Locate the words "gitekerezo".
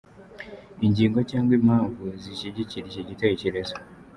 3.09-3.75